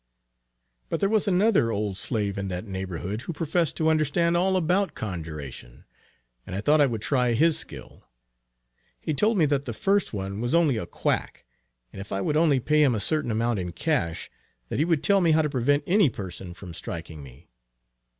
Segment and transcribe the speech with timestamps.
[0.89, 4.95] But there was another old slave in that neighborhood, who professed to understand all about
[4.95, 5.85] conjuration,
[6.43, 8.07] and I thought I would try his skill.
[8.99, 11.45] He told me that the first one was only a quack,
[11.93, 14.27] and if I would only pay him a certain amount in cash,
[14.69, 17.51] that he would tell me how to prevent any person from striking me.